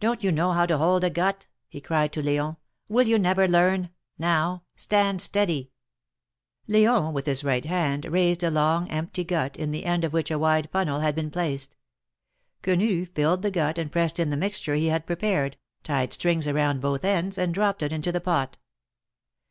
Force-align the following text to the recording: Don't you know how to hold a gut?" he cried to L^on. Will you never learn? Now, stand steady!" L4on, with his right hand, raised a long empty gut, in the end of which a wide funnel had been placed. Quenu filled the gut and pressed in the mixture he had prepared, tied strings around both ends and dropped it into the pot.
Don't 0.00 0.24
you 0.24 0.32
know 0.32 0.52
how 0.52 0.64
to 0.64 0.78
hold 0.78 1.04
a 1.04 1.10
gut?" 1.10 1.48
he 1.68 1.78
cried 1.78 2.14
to 2.14 2.22
L^on. 2.22 2.56
Will 2.88 3.06
you 3.06 3.18
never 3.18 3.46
learn? 3.46 3.90
Now, 4.18 4.62
stand 4.74 5.20
steady!" 5.20 5.70
L4on, 6.70 7.12
with 7.12 7.26
his 7.26 7.44
right 7.44 7.66
hand, 7.66 8.06
raised 8.06 8.42
a 8.42 8.50
long 8.50 8.88
empty 8.88 9.22
gut, 9.22 9.58
in 9.58 9.70
the 9.70 9.84
end 9.84 10.02
of 10.02 10.14
which 10.14 10.30
a 10.30 10.38
wide 10.38 10.70
funnel 10.72 11.00
had 11.00 11.14
been 11.14 11.30
placed. 11.30 11.76
Quenu 12.62 13.04
filled 13.04 13.42
the 13.42 13.50
gut 13.50 13.76
and 13.76 13.92
pressed 13.92 14.18
in 14.18 14.30
the 14.30 14.38
mixture 14.38 14.76
he 14.76 14.86
had 14.86 15.04
prepared, 15.04 15.58
tied 15.82 16.14
strings 16.14 16.48
around 16.48 16.80
both 16.80 17.04
ends 17.04 17.36
and 17.36 17.52
dropped 17.52 17.82
it 17.82 17.92
into 17.92 18.10
the 18.10 18.22
pot. 18.22 18.56